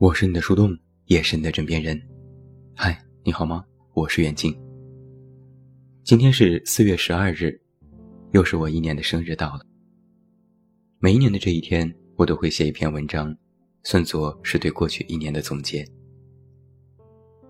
[0.00, 0.74] 我是你的树洞，
[1.04, 2.00] 也是你的枕边人。
[2.74, 3.62] 嗨，你好吗？
[3.92, 4.58] 我是远近。
[6.02, 7.60] 今天是四月十二日，
[8.32, 9.60] 又是我一年的生日到了。
[11.00, 13.36] 每一年的这一天，我都会写一篇文章，
[13.82, 15.86] 算作是对过去一年的总结。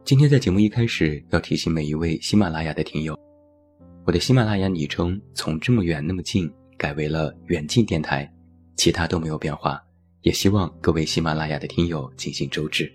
[0.05, 3.17] 今天在节目一开始要提醒每一位喜马拉雅的听友，
[4.05, 8.28] 我的喜马拉雅昵称从这么远那么近改为了远近电台，
[8.75, 9.80] 其他都没有变化。
[10.23, 12.91] 也希望各位喜马拉雅的听友进行周知。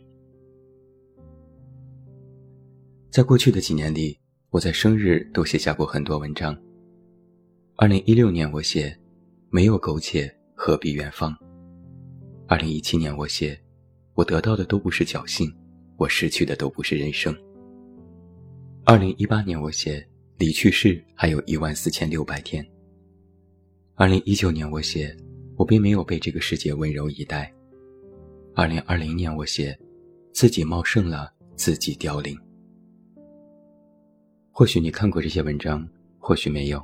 [3.09, 4.17] 在过去的几年里，
[4.49, 6.55] 我在生日都写下过很多文章。
[7.77, 8.95] 二零一六年我写
[9.49, 11.35] “没有苟且，何必远方”。
[12.47, 13.59] 二零一七年我写
[14.13, 15.52] “我得到的都不是侥幸，
[15.97, 17.35] 我失去的都不是人生”。
[18.85, 20.07] 二零一八年我写
[20.38, 22.63] “离去世还有一万四千六百天”。
[23.95, 25.16] 二零一九年我写。
[25.56, 27.52] 我并没有被这个世界温柔以待。
[28.53, 29.78] 二零二零年，我写
[30.31, 32.38] 自己茂盛了，自己凋零。
[34.52, 36.84] 或许你看过这些文章，或许没有。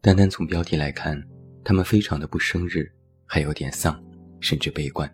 [0.00, 1.20] 单单从标题来看，
[1.64, 2.90] 他们非常的不生日，
[3.26, 4.00] 还有点丧，
[4.40, 5.12] 甚至悲观。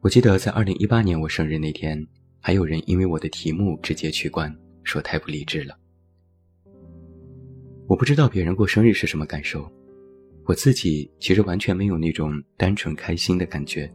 [0.00, 2.04] 我记得在二零一八年我生日那天，
[2.40, 5.76] 还有人因为我的题目直接取关，说太不理智了。
[7.86, 9.70] 我不知道别人过生日是什么感受。
[10.44, 13.90] 我自己其实完全没有那种单纯开心的感觉。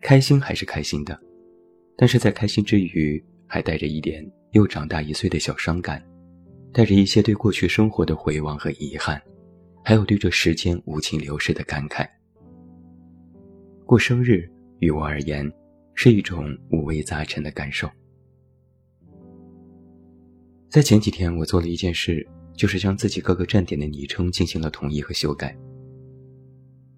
[0.00, 1.20] 开心还是开心的，
[1.96, 6.00] 但是在开心之余，还带着一点又长大一岁的小伤感，
[6.72, 9.20] 带着一些对过去生活的回望和遗憾，
[9.84, 12.08] 还有对这时间无情流逝的感慨。
[13.84, 15.50] 过生日于我而言，
[15.94, 17.90] 是一种五味杂陈的感受。
[20.68, 22.24] 在前几天，我做了一件事。
[22.58, 25.56] 就是将自己各个站点的昵称进行了统一和修改。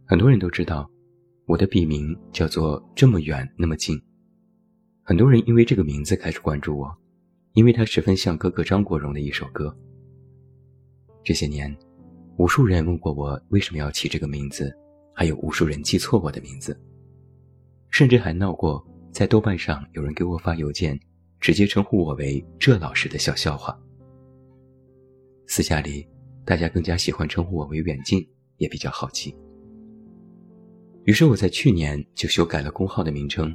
[0.07, 0.91] 很多人都知道，
[1.45, 4.01] 我的笔名叫做“这么远那么近”。
[5.05, 6.91] 很多人因为这个名字开始关注我，
[7.53, 9.77] 因为它十分像哥哥张国荣的一首歌。
[11.23, 11.77] 这些年，
[12.39, 14.75] 无数人问过我为什么要起这个名字，
[15.15, 16.81] 还有无数人记错我的名字，
[17.91, 18.83] 甚至还闹过
[19.13, 20.99] 在豆瓣上有人给我发邮件，
[21.39, 23.79] 直接称呼我为“这老师”的小笑话。
[25.53, 26.07] 私下里，
[26.45, 28.25] 大家更加喜欢称呼我为远近，
[28.59, 29.35] 也比较好记。
[31.03, 33.53] 于是我在去年就修改了工号的名称，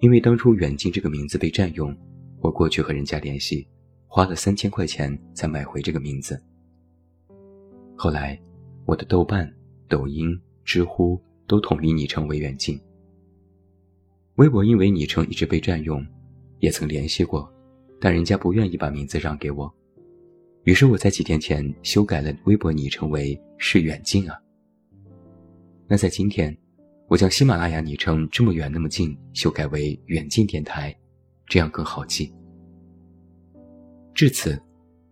[0.00, 1.94] 因为当初远近这个名字被占用，
[2.40, 3.68] 我过去和人家联系，
[4.06, 6.42] 花了三千块钱才买回这个名字。
[7.94, 8.40] 后来，
[8.86, 9.54] 我的豆瓣、
[9.88, 10.34] 抖音、
[10.64, 12.80] 知乎都统一昵称为远近。
[14.36, 16.02] 微博因为昵称一直被占用，
[16.60, 17.52] 也曾联系过，
[18.00, 19.70] 但人家不愿意把名字让给我。
[20.64, 24.38] 于是我在几天前修改了微博昵称为“是远近啊”。
[25.88, 26.56] 那在今天，
[27.08, 30.96] 我将喜马拉雅昵称“这么远那么近”修改为“远近电台”，
[31.46, 32.32] 这样更好记。
[34.14, 34.56] 至此，“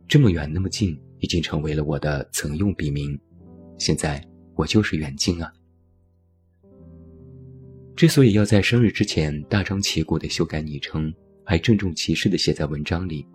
[0.07, 3.19] 这么远那么近”已经成为了我的曾用笔名。
[3.77, 4.25] 现在
[4.55, 5.53] 我就是远近啊。
[7.97, 11.13] 之所以要在生日之前大张旗鼓的修改昵称，
[11.45, 13.27] 还郑重其事的写在文章里。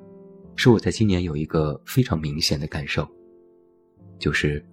[0.55, 3.07] 是我在今年有一个非常明显的感受，
[4.17, 4.63] 就是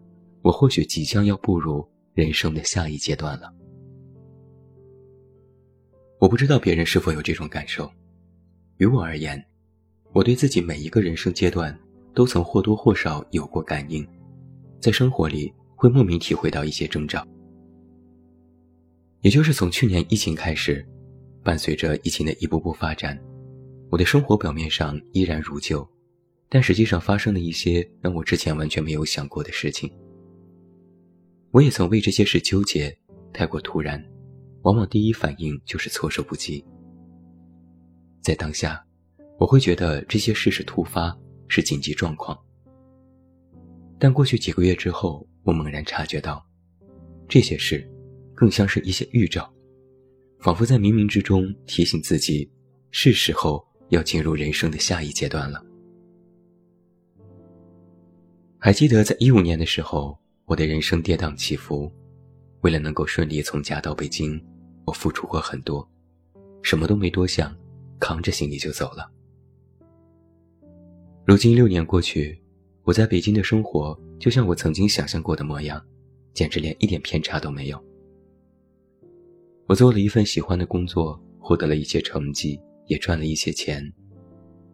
[0.42, 3.52] 我或许即将要步入人生的下一阶段了。
[6.18, 7.90] 我不知道别人是否有这种感受，
[8.76, 9.44] 于我而言，
[10.12, 11.76] 我对自己每一个人生阶段
[12.14, 14.06] 都曾或多或少有过感应，
[14.80, 17.26] 在生活里会莫名体会到一些征兆。
[19.22, 20.86] 也就是从去年疫情开始，
[21.42, 23.20] 伴随着疫情的一步步发展。
[23.92, 25.86] 我的生活表面上依然如旧，
[26.48, 29.92] 但实际上发生了一些让我之前完全没有想过的事情。
[31.50, 32.96] 我也曾为这些事纠结，
[33.34, 34.02] 太过突然，
[34.62, 36.64] 往往第一反应就是措手不及。
[38.22, 38.82] 在当下，
[39.38, 41.14] 我会觉得这些事是突发，
[41.46, 42.34] 是紧急状况。
[43.98, 46.42] 但过去几个月之后，我猛然察觉到，
[47.28, 47.86] 这些事
[48.34, 49.52] 更像是一些预兆，
[50.38, 52.50] 仿佛在冥冥之中提醒自己，
[52.90, 53.62] 是时候。
[53.92, 55.62] 要进入人生的下一阶段了。
[58.58, 61.92] 还记得在一五年的时候，我的人生跌宕起伏，
[62.62, 64.42] 为了能够顺利从家到北京，
[64.86, 65.86] 我付出过很多，
[66.62, 67.54] 什么都没多想，
[68.00, 69.12] 扛着行李就走了。
[71.26, 72.40] 如今六年过去，
[72.84, 75.84] 我在北京的生活就像我曾经想象过的模样，
[76.32, 77.78] 简直连一点偏差都没有。
[79.66, 82.58] 我做了一份喜欢的工作，获得了一些成绩。
[82.92, 83.82] 也赚了一些钱，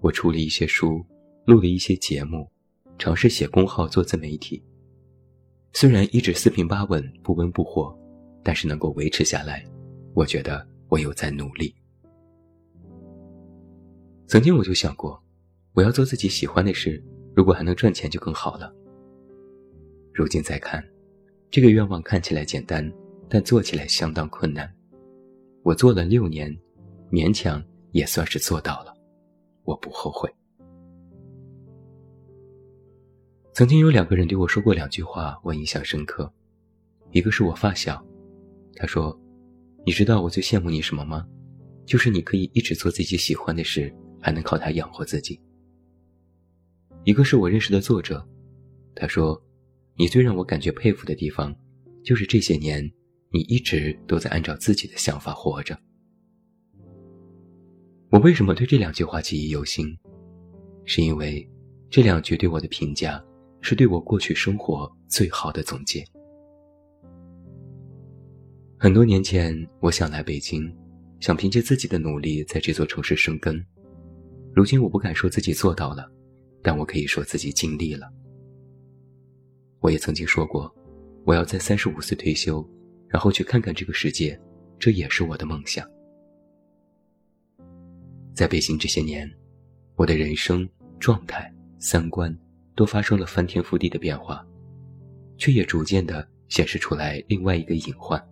[0.01, 1.07] 我出了一些书，
[1.47, 2.51] 录了一些节目，
[2.99, 4.61] 尝试写公号做自媒体。
[5.73, 7.97] 虽然一直四平八稳、不温不火，
[8.43, 9.65] 但是能够维持下来，
[10.15, 11.73] 我觉得我有在努力。
[14.27, 15.23] 曾经我就想过，
[15.73, 17.01] 我要做自己喜欢的事，
[17.37, 18.75] 如果还能赚钱就更好了。
[20.13, 20.85] 如今再看，
[21.53, 22.93] 这个愿望看起来简单，
[23.29, 24.69] 但做起来相当困难。
[25.63, 26.53] 我做了六年，
[27.13, 27.63] 勉强
[27.99, 28.95] 也算是做到了，
[29.65, 30.33] 我不后悔。
[33.53, 36.33] 曾经有两个人对我说过两句话，我印象深刻。
[37.11, 38.03] 一个是我发小，
[38.77, 39.19] 他说
[39.85, 41.27] ：“你知道我最羡慕你什么吗？
[41.85, 45.41] 就是你可以一直做自己喜欢的事，还能靠它养活自己。”
[47.05, 48.27] 一个是我认识的作者，
[48.95, 49.43] 他说。
[50.01, 51.53] 你最让我感觉佩服的地方，
[52.05, 52.89] 就是这些年，
[53.33, 55.77] 你一直都在按照自己的想法活着。
[58.11, 59.87] 我为什么对这两句话记忆犹新？
[60.87, 61.47] 是因为
[61.91, 63.23] 这两句对我的评价，
[63.61, 66.03] 是对我过去生活最好的总结。
[68.79, 70.75] 很多年前，我想来北京，
[71.21, 73.63] 想凭借自己的努力在这座城市生根。
[74.55, 76.11] 如今，我不敢说自己做到了，
[76.63, 78.09] 但我可以说自己尽力了。
[79.81, 80.75] 我也曾经说过，
[81.27, 82.67] 我要在三十五岁退休，
[83.07, 84.41] 然后去看看这个世界，
[84.79, 85.87] 这也是我的梦想。
[88.39, 89.29] 在北京这些年，
[89.97, 90.65] 我的人生
[91.01, 92.33] 状态、三观
[92.77, 94.47] 都发生了翻天覆地的变化，
[95.37, 98.25] 却也逐渐的显示出来另外一个隐患，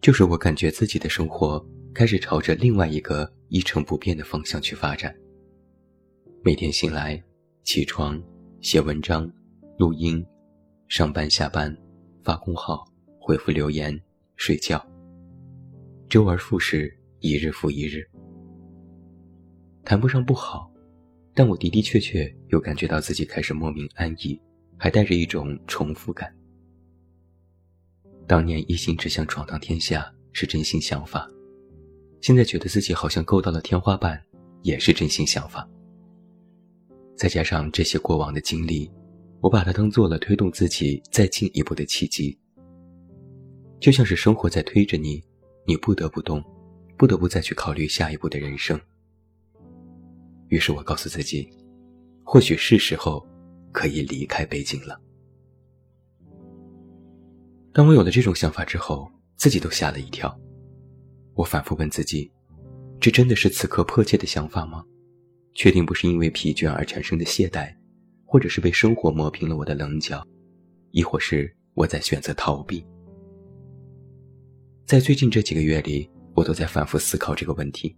[0.00, 1.64] 就是我感觉自己的生活
[1.94, 5.16] 开始朝着另外一个一成不变的方向去发展。
[6.42, 7.22] 每天醒来，
[7.62, 8.20] 起床，
[8.60, 9.30] 写文章。
[9.78, 10.26] 录音，
[10.88, 11.72] 上班下班，
[12.24, 12.84] 发公号，
[13.20, 13.96] 回复留言，
[14.34, 14.84] 睡觉。
[16.08, 18.04] 周而复始，一日复一日。
[19.86, 20.68] 谈不上不好，
[21.32, 24.36] 但我的的确确有感觉到自己开始莫名安逸，
[24.76, 26.34] 还带着一种重复感。
[28.26, 31.30] 当年一心只想闯荡天下是真心想法，
[32.20, 34.20] 现在觉得自己好像够到了天花板，
[34.62, 35.64] 也是真心想法。
[37.14, 38.90] 再加上这些过往的经历。
[39.40, 42.36] 我把它当做了推动自己再进一步的契机，
[43.78, 45.22] 就像是生活在推着你，
[45.64, 46.42] 你不得不动，
[46.96, 48.80] 不得不再去考虑下一步的人生。
[50.48, 51.48] 于是我告诉自己，
[52.24, 53.26] 或许是时候
[53.72, 55.00] 可以离开北京了。
[57.72, 60.34] 当我有了这种想法之后，自己都吓了一跳。
[61.34, 62.30] 我反复问自己，
[62.98, 64.84] 这真的是此刻迫切的想法吗？
[65.54, 67.74] 确定不是因为疲倦而产生的懈怠？
[68.24, 70.26] 或者是被生活磨平了我的棱角，
[70.90, 72.84] 亦或是我在选择逃避。
[74.84, 77.96] 在最近这几个月里，我都在反复思考这个问题。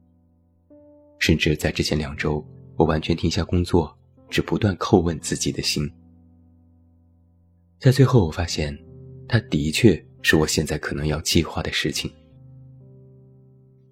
[1.19, 2.45] 甚至在之前两周，
[2.77, 3.97] 我完全停下工作，
[4.31, 5.91] 只不断叩问自己的心。
[7.79, 8.77] 在最后，我发现，
[9.29, 12.11] 它的确是我现在可能要计划的事情。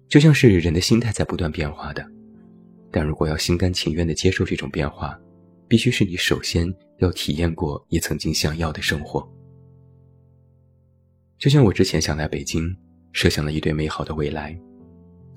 [0.09, 2.05] 就像是人的心态在不断变化的，
[2.91, 5.19] 但如果要心甘情愿地接受这种变化，
[5.67, 9.29] 必须是你首先要体验过也曾经想要的生活，
[11.37, 12.73] 就像我之前想来北京，
[13.11, 14.57] 设想了一对美好的未来，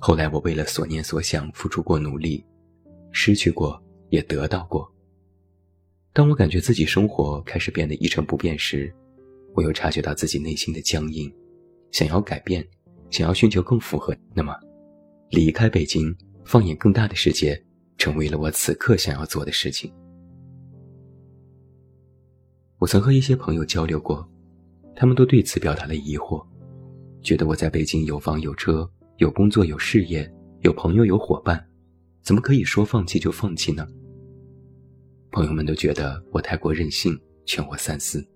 [0.02, 2.42] 后来我为了所念所想付出过努力，
[3.12, 4.90] 失去过也得到过。
[6.14, 8.90] 当我感觉自己生活开始变得一成不变时，
[9.54, 11.30] 我又察觉到自己内心的僵硬，
[11.92, 12.66] 想要改变，
[13.10, 14.56] 想要寻求更符合，那么
[15.28, 16.16] 离开北京，
[16.46, 17.62] 放眼更大的世界，
[17.98, 19.92] 成为了我此刻想要做的事情。
[22.78, 24.26] 我曾和一些朋友交流过，
[24.96, 26.42] 他们都对此表达了疑惑，
[27.22, 30.26] 觉得我在北京有房有车有工作有事业
[30.60, 31.62] 有朋友有伙伴，
[32.22, 33.86] 怎么可以说放弃就放弃呢？
[35.30, 37.12] 朋友们都觉得我太过任性，
[37.44, 38.26] 劝我三思。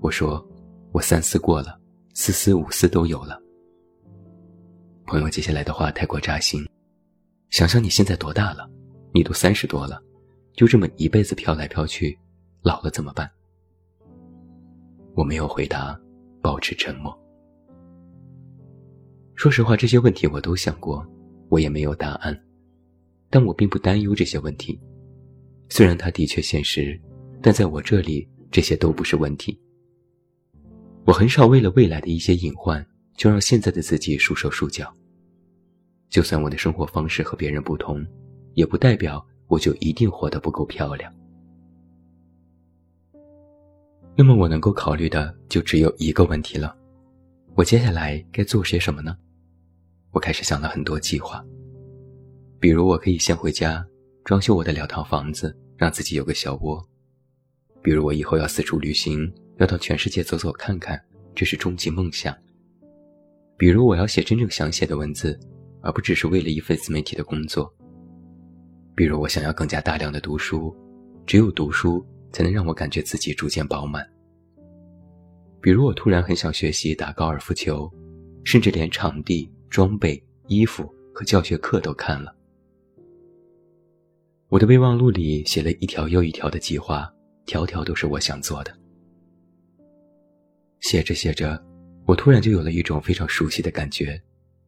[0.00, 0.48] 我说，
[0.92, 1.80] 我三思过了，
[2.14, 3.42] 四思五思都有了。
[5.04, 6.64] 朋友接下来的话太过扎心，
[7.48, 8.70] 想想你现在多大了，
[9.12, 10.00] 你都三十多了，
[10.54, 12.16] 就这么一辈子飘来飘去。
[12.62, 13.28] 老了怎么办？
[15.16, 16.00] 我没有回答，
[16.40, 17.19] 保持沉默。
[19.40, 21.02] 说实话，这些问题我都想过，
[21.48, 22.38] 我也没有答案，
[23.30, 24.78] 但我并不担忧这些问题。
[25.70, 27.00] 虽然它的确现实，
[27.40, 29.58] 但在我这里，这些都不是问题。
[31.06, 34.94] 我很少为了未来的一些隐患，就让现在的自己束手束脚。
[36.10, 38.06] 就算我的生活方式和别人不同，
[38.52, 41.10] 也不代表我就一定活得不够漂亮。
[44.14, 46.76] 那么我能够考虑的就只有一个问题了，
[47.54, 49.16] 我接下来该做些什么呢？
[50.12, 51.44] 我开始想了很多计划，
[52.58, 53.86] 比如我可以先回家
[54.24, 56.78] 装修我的两套房子，让自己有个小窝；
[57.80, 61.00] 比如我以后要四处旅行，要到全世界走走看看，
[61.34, 62.34] 这是终极梦想；
[63.56, 65.38] 比如我要写真正想写的文字，
[65.80, 67.72] 而不只是为了一份自媒体的工作。
[68.96, 70.76] 比如我想要更加大量的读书，
[71.24, 74.04] 只有读书才能让我感觉自己逐渐饱满。
[75.60, 77.90] 比如我突然很想学习打高尔夫球，
[78.44, 82.34] 甚至连场地、装备、衣服和教学课都看了。
[84.48, 87.08] 我的备忘录里写了一条又一条的计划，
[87.46, 88.76] 条条都是我想做的。
[90.80, 91.62] 写着写着，
[92.04, 94.20] 我突然就有了一种非常熟悉的感觉，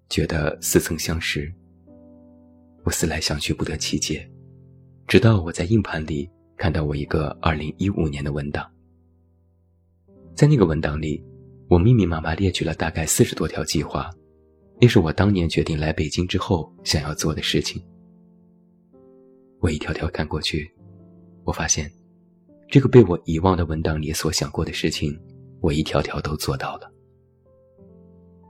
[0.08, 1.52] 觉得似曾相识。
[2.84, 4.30] 我思来想去不得其解，
[5.08, 8.70] 直到我在硬盘里看到我一个2015年的文档。
[10.34, 11.20] 在那个文档里，
[11.68, 14.08] 我密密麻麻列举了大概四十多条计划，
[14.82, 17.80] 那是我当年决定来北京之后想要做的事情。
[19.60, 20.68] 我一条条看过去，
[21.44, 21.88] 我发现，
[22.68, 25.16] 这个被我遗忘的文档里所想过的事情，
[25.60, 26.92] 我一条条都做到了，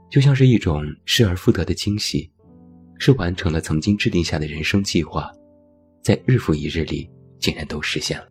[0.09, 2.27] 就像是一种失而复得的惊喜，
[2.97, 5.31] 是完成了曾经制定下的人生计划，
[6.01, 8.27] 在日复一日里竟然都实现了。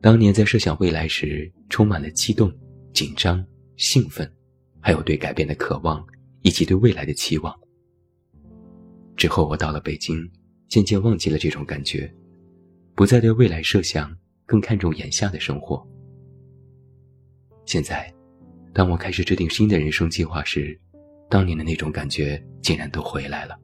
[0.00, 2.48] 当年在设想未来时，充满了激动、
[2.92, 3.44] 紧张、
[3.76, 4.32] 兴奋，
[4.84, 6.06] 还有对改变的渴望，
[6.42, 7.58] 以及对未来的期望。
[9.16, 10.30] 之后我到了北京，
[10.68, 12.12] 渐渐忘记了这种感觉，
[12.94, 14.14] 不再对未来设想，
[14.44, 15.82] 更看重眼下的生活。
[17.64, 18.12] 现在，
[18.74, 20.78] 当我开始制定新的人生计划时，
[21.30, 23.58] 当年的那种感觉竟然都回来了。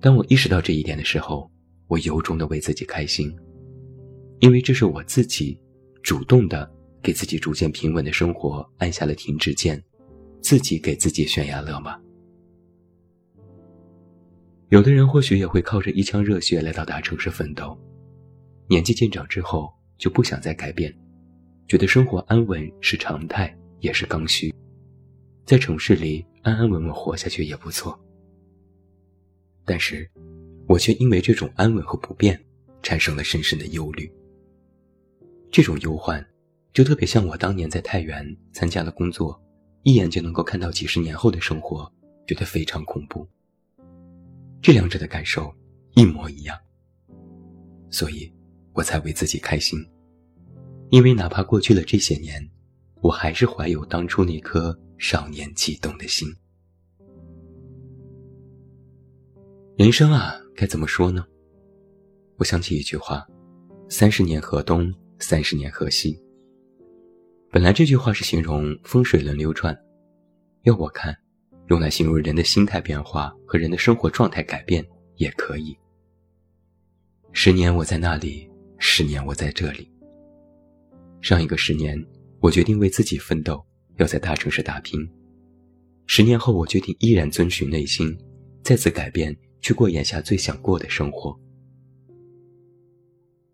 [0.00, 1.50] 当我意识到这一点的时候，
[1.86, 3.30] 我由衷的为自己开心。
[4.40, 5.60] 因为这是我自己
[6.02, 9.82] 主动的给自己逐渐平稳的生活按下了停止键，
[10.40, 11.98] 自己给自己悬崖勒马。
[14.68, 17.78] 有的人或许也会靠着一腔热血来到大城市奋斗，
[18.68, 20.94] 年纪渐长之后就不想再改变，
[21.66, 24.54] 觉得生活安稳是常态，也是刚需，
[25.46, 27.98] 在城市里安安稳稳活下去也不错。
[29.64, 30.06] 但是，
[30.66, 32.38] 我却因为这种安稳和不变，
[32.82, 34.10] 产生了深深的忧虑。
[35.50, 36.22] 这种忧患，
[36.72, 39.40] 就特别像我当年在太原参加了工作，
[39.82, 41.90] 一眼就能够看到几十年后的生活，
[42.26, 43.26] 觉得非常恐怖。
[44.62, 45.52] 这两者的感受
[45.94, 46.56] 一模一样，
[47.90, 48.32] 所以
[48.74, 49.78] 我才为自己开心，
[50.90, 52.48] 因为哪怕过去了这些年，
[53.00, 56.28] 我还是怀有当初那颗少年悸动的心。
[59.76, 61.24] 人生啊，该怎么说呢？
[62.36, 63.26] 我想起一句话
[63.88, 66.16] ：“三十年河东。”三十年河西。
[67.50, 69.74] 本来这句话是形容风水轮流转，
[70.64, 71.16] 要我看，
[71.68, 74.86] 用来形容人的心态变化和人的生活状态改变
[75.16, 75.74] 也可以。
[77.32, 79.90] 十年我在那里，十年我在这里。
[81.22, 81.98] 上一个十年，
[82.40, 83.64] 我决定为自己奋斗，
[83.96, 85.00] 要在大城市打拼。
[86.04, 88.14] 十年后，我决定依然遵循内心，
[88.62, 91.34] 再次改变，去过眼下最想过的生活。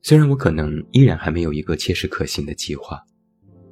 [0.03, 3.01] 虽然我可能依然还没有一个切实可行的计划，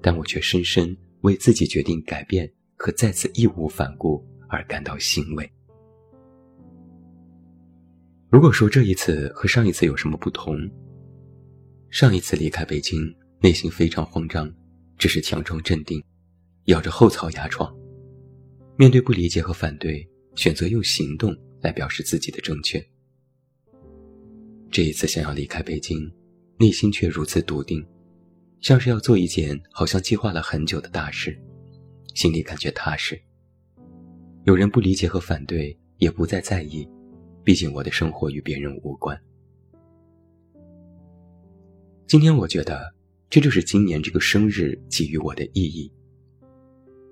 [0.03, 5.51] 但我却深深为自己决定改变和再次义无反顾而感到欣慰。
[8.29, 10.59] 如果说这一次和上一次有什么不同，
[11.91, 14.53] 上一次离开北京，内心非常慌张，
[14.99, 16.03] 只是强装镇定，
[16.65, 17.75] 咬着后槽牙闯，
[18.77, 22.85] 面对不理解和反对，选择用行动来表示自己的正确。
[24.71, 26.13] 这一次想要离开北京。
[26.59, 27.85] 内心却如此笃定，
[28.63, 31.37] 像是要做一件好像计划了很久的大事，
[32.15, 33.21] 心里感觉踏实。
[34.45, 36.89] 有人不理解和反对，也不再在意，
[37.43, 39.21] 毕竟我的生活与别人无关。
[42.07, 42.95] 今天我觉得，
[43.29, 45.93] 这就是今年这个生日给予我的意义。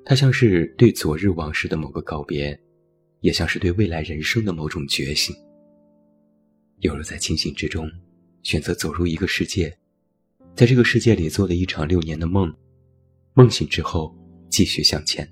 [0.05, 2.57] 它像是对昨日往事的某个告别，
[3.23, 5.35] 也像是对未来人生的某种觉醒。
[6.79, 7.91] 犹如在清醒之中。
[8.43, 9.71] 选择走入一个世界，
[10.55, 12.53] 在这个世界里做了一场六年的梦，
[13.35, 14.15] 梦醒之后
[14.49, 15.27] 继续向前。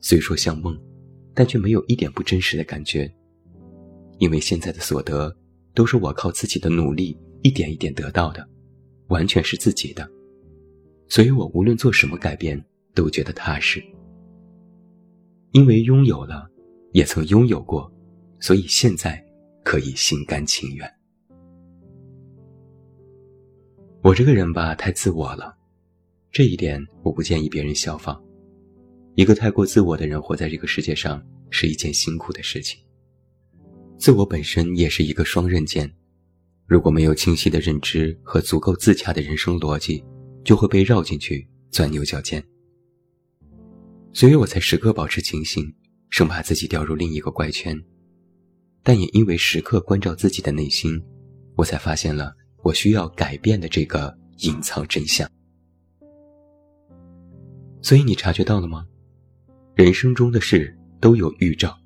[0.00, 0.78] 虽说像梦，
[1.34, 3.12] 但却没有一点不真实的感觉，
[4.18, 5.34] 因为现在的所得
[5.74, 8.48] 都是我靠自己的努力一点一点得到的，
[9.08, 10.08] 完全是自己的，
[11.08, 12.62] 所以我无论做什么改变
[12.94, 13.82] 都觉得踏实。
[15.52, 16.50] 因为拥有了，
[16.92, 17.92] 也曾拥有过，
[18.40, 19.22] 所以现在
[19.64, 20.95] 可以心甘情愿。
[24.02, 25.56] 我这个人吧，太自我了，
[26.30, 28.22] 这一点我不建议别人效仿。
[29.14, 32.78] 一个太过自我的人活在这个世界上是一件辛苦的事情。
[33.98, 35.90] 自我本身也是一个双刃剑，
[36.66, 40.04] 如果没有清晰的认知和足够自洽的人生逻辑，
[40.44, 42.42] 就会被绕进去钻牛角尖。
[44.12, 45.74] 所以我才时刻保持清醒，
[46.10, 47.76] 生怕自己掉入另一个怪圈。
[48.82, 51.02] 但也因为时刻关照自己的内心，
[51.56, 52.34] 我才发现了
[52.66, 55.30] 我需要改变的这个隐藏真相。
[57.80, 58.84] 所以你察觉到了吗？
[59.76, 61.78] 人生中的事都有预兆，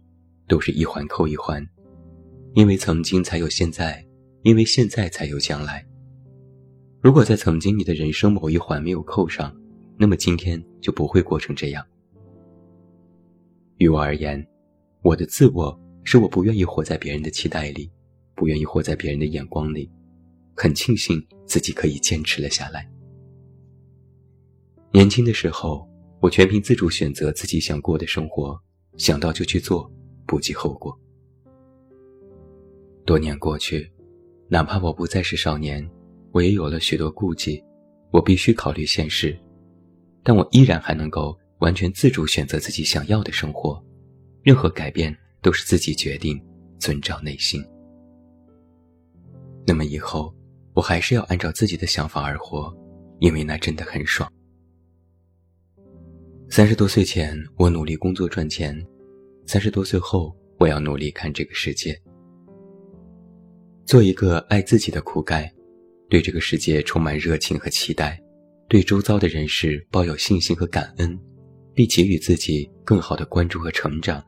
[0.49, 1.63] 都是一环扣一环，
[2.55, 4.03] 因为曾经才有现在，
[4.41, 5.87] 因为现在才有将来。
[7.03, 9.55] 如果在曾经你的人生某一环没有扣上，
[9.99, 11.85] 那么今天就不会过成这样。
[13.77, 14.43] 于我而言，
[15.03, 17.91] 我的自我是我不愿意活在别人的期待里，
[18.35, 19.91] 不愿意活在别人的眼光里，
[20.57, 22.89] 很庆幸自己可以坚持了下来。
[24.93, 25.89] 年轻的时候，
[26.21, 28.61] 我全凭自主选择自己想过的生活，
[28.97, 29.91] 想到就去做，
[30.27, 30.99] 不计后果。
[33.05, 33.91] 多年过去，
[34.49, 35.89] 哪怕我不再是少年，
[36.33, 37.63] 我也有了许多顾忌，
[38.11, 39.39] 我必须考虑现实。
[40.23, 43.83] 但我依然还能够完全自主选择自己想要的生活，
[44.43, 46.41] 任何改变都是自己决定，
[46.79, 47.65] 遵照内心。
[49.67, 50.35] 那么以后，
[50.81, 52.75] 我还是要按照自己的想法而活，
[53.19, 54.33] 因为那真的很爽。
[56.49, 58.75] 三十多岁前，我努力工作赚钱；
[59.47, 61.95] 三十多岁后，我要努力看这个世界，
[63.85, 65.53] 做一个爱自己的苦盖，
[66.09, 68.19] 对这个世界充满热情和期待。
[68.67, 71.21] 对周遭的人事抱有信心和感恩，
[71.75, 74.25] 并给予自己更好的关注和成长，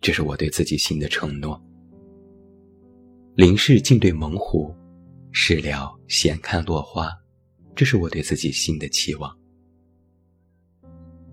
[0.00, 1.62] 这是我对自己新的承诺。
[3.34, 4.74] 林氏静对猛虎，
[5.32, 7.10] 事了闲看落花，
[7.74, 9.36] 这是我对自己新的期望。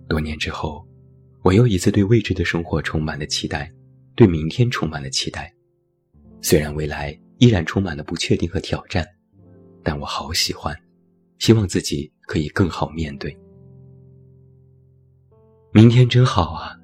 [0.07, 0.87] 多年之后，
[1.43, 3.71] 我又一次对未知的生活充满了期待，
[4.15, 5.53] 对明天充满了期待。
[6.41, 9.05] 虽然未来依然充满了不确定和挑战，
[9.83, 10.75] 但我好喜欢。
[11.39, 13.37] 希望自己可以更好面对。
[15.71, 16.75] 明天真好啊，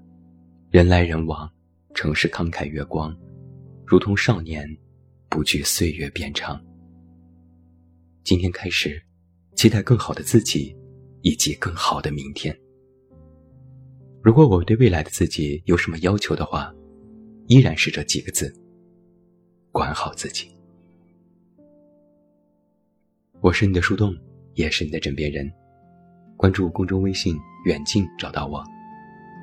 [0.70, 1.52] 人来人往，
[1.96, 3.16] 城市慷慨月光，
[3.86, 4.68] 如同少年，
[5.30, 6.64] 不惧岁月变长。
[8.24, 9.02] 今天开始，
[9.56, 10.76] 期待更好的自己，
[11.22, 12.58] 以及更好的明天。
[14.22, 16.74] 如果我对未来的自己有什么要求的话，
[17.48, 18.54] 依然是这几个字：
[19.72, 20.48] 管好自己。
[23.42, 24.16] 我是你的树洞。
[24.56, 25.52] 也是你的枕边人，
[26.38, 28.64] 关注公众微信“远近”找到我，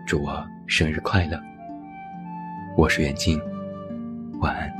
[0.06, 1.36] 祝我生日快乐。
[2.78, 3.36] 我是远近，
[4.40, 4.79] 晚安。